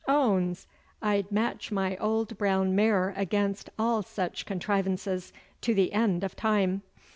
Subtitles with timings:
[0.09, 0.65] 'Oons!
[0.99, 5.31] I'd match my old brown mare against all such contrivances
[5.61, 6.81] to the end o' time.